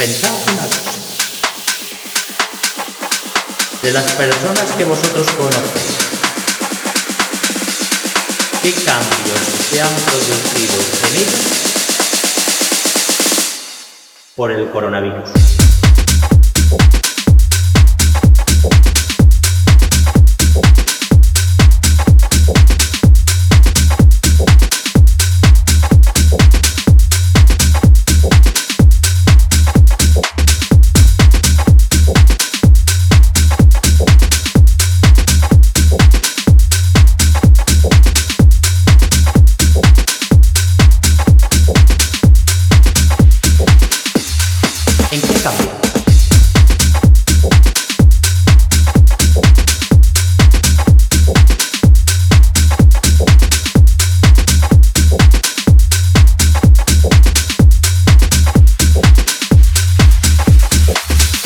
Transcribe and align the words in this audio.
Pensad 0.00 0.32
una 0.54 0.62
cosa. 0.62 0.92
De 3.82 3.92
las 3.92 4.10
personas 4.12 4.72
que 4.78 4.84
vosotros 4.84 5.26
conocéis, 5.32 5.98
¿qué 8.62 8.72
cambios 8.82 9.40
se 9.70 9.82
han 9.82 9.94
producido 10.06 10.74
en 11.06 11.16
ellos 11.16 11.40
por 14.36 14.52
el 14.52 14.70
coronavirus? 14.70 15.28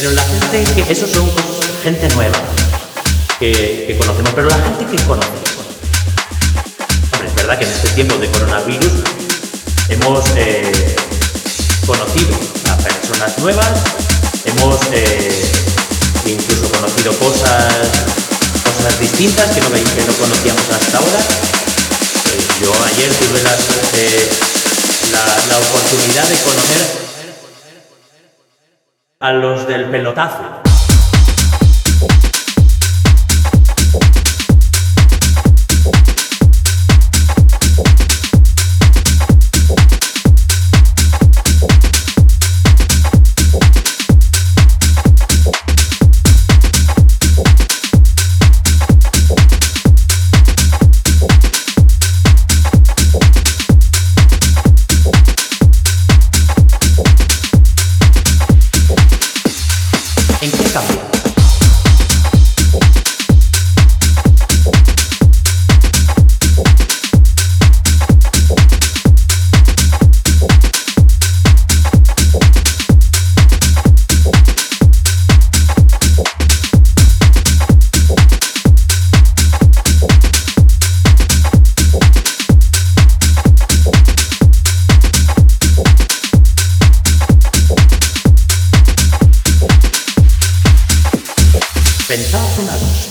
Pero 0.00 0.12
la 0.12 0.22
gente 0.22 0.64
que. 0.72 0.90
Esos 0.90 1.10
son 1.10 1.30
gente 1.84 2.08
nueva 2.14 2.38
que, 3.38 3.94
conocemos, 4.00 4.32
pero 4.34 4.48
la 4.48 4.56
gente 4.56 4.86
que. 4.86 4.96
Hombre, 5.12 5.28
es 7.26 7.34
verdad 7.34 7.58
que 7.58 7.66
en 7.66 7.70
este 7.70 7.88
tiempo 7.90 8.16
de 8.16 8.30
coronavirus 8.30 8.92
hemos 9.90 10.24
eh, 10.36 10.96
conocido 11.86 12.34
a 12.70 12.78
personas 12.78 13.36
nuevas, 13.40 13.68
hemos 14.46 14.80
eh, 14.90 15.52
incluso 16.24 16.72
conocido 16.72 17.12
cosas, 17.18 17.68
cosas 18.64 19.00
distintas 19.00 19.50
que 19.50 19.60
no, 19.60 19.68
que 19.68 20.04
no 20.06 20.14
conocíamos 20.14 20.64
hasta 20.80 20.96
ahora. 20.96 21.20
Eh, 21.20 22.40
yo 22.62 22.72
ayer 22.86 23.12
tuve 23.20 23.42
las, 23.42 23.60
la, 25.12 25.26
la 25.46 25.58
oportunidad 25.58 26.24
de 26.24 26.36
conocer 26.36 27.09
a 29.22 29.34
los 29.34 29.66
del 29.68 29.84
pelotazo. 29.90 30.69
Pensad 92.10 92.58
una 92.58 92.72
cosa. 92.72 93.08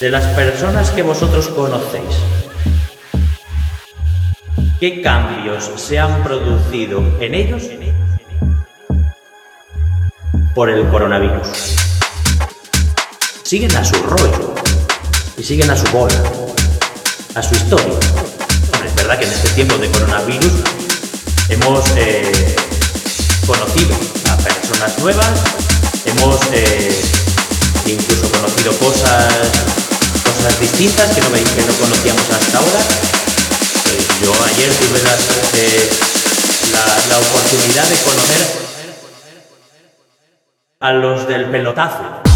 De 0.00 0.10
las 0.10 0.24
personas 0.34 0.90
que 0.90 1.02
vosotros 1.02 1.46
conocéis, 1.46 2.16
¿qué 4.80 5.00
cambios 5.00 5.70
se 5.76 6.00
han 6.00 6.24
producido 6.24 7.04
en 7.20 7.36
ellos 7.36 7.62
por 10.56 10.70
el 10.70 10.88
coronavirus? 10.88 11.46
Siguen 13.44 13.76
a 13.76 13.84
su 13.84 13.94
rollo 14.02 14.56
y 15.36 15.44
siguen 15.44 15.70
a 15.70 15.76
su 15.76 15.86
bola, 15.92 16.20
a 17.36 17.42
su 17.44 17.54
historia. 17.54 17.96
Es 18.84 18.94
verdad 18.96 19.20
que 19.20 19.24
en 19.24 19.32
este 19.32 19.50
tiempo 19.50 19.78
de 19.78 19.88
coronavirus 19.88 20.52
hemos 21.48 21.88
eh, 21.96 22.56
conocido 23.46 23.94
a 24.32 24.36
personas 24.38 24.98
nuevas, 24.98 25.68
hemos 26.08 26.40
incluso 27.86 28.30
conocido 28.32 28.72
cosas, 28.78 29.32
cosas 30.24 30.60
distintas 30.60 31.14
que 31.14 31.20
no, 31.20 31.28
que 31.32 31.62
no 31.66 31.74
conocíamos 31.80 32.22
hasta 32.30 32.58
ahora. 32.58 32.80
Eh, 32.80 34.06
yo 34.22 34.32
ayer 34.44 34.72
tuve 34.74 34.98
eh, 35.54 35.90
la, 36.72 36.84
la 37.08 37.18
oportunidad 37.18 37.84
de 37.84 37.96
conocer 37.96 38.68
a 40.80 40.92
los 40.92 41.26
del 41.26 41.46
pelotazo. 41.46 42.27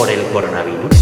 por 0.00 0.08
el 0.08 0.22
coronavirus. 0.32 0.99